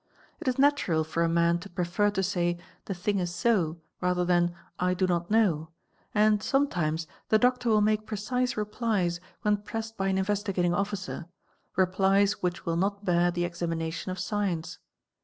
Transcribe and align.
It 0.39 0.47
is 0.47 0.57
natural 0.57 1.03
for 1.03 1.21
a 1.21 1.29
man 1.29 1.59
to— 1.59 1.69
prefer 1.69 2.09
to 2.09 2.23
say 2.23 2.57
"the 2.85 2.95
thing 2.95 3.19
is 3.19 3.31
so" 3.35 3.77
rather 4.01 4.25
than 4.25 4.55
"I 4.79 4.95
do 4.95 5.05
not 5.05 5.29
know" 5.29 5.69
and, 6.15 6.41
some 6.41 6.67
times, 6.67 7.05
the 7.29 7.37
doctor 7.37 7.69
will 7.69 7.81
make 7.81 8.07
precise 8.07 8.57
replies 8.57 9.19
when 9.43 9.57
pressed 9.57 9.97
by 9.97 10.07
an 10.07 10.17
Investi 10.17 10.55
gating 10.55 10.73
Officer, 10.73 11.27
replies 11.75 12.41
which 12.41 12.65
will 12.65 12.77
not 12.77 13.05
bear 13.05 13.29
the 13.29 13.45
examination 13.45 14.11
of 14.11 14.17
science. 14.17 14.79